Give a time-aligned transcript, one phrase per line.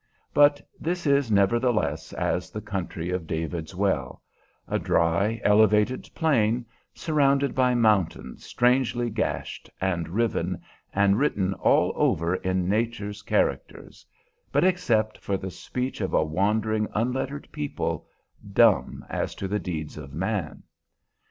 [0.33, 4.23] But this, nevertheless, is the country of David's well,
[4.67, 10.59] a dry, elevated plain, surrounded by mountains strangely gashed and riven
[10.91, 14.03] and written all over in Nature's characters,
[14.51, 18.07] but except for the speech of a wandering, unlettered people,
[18.53, 20.63] dumb as to the deeds of man.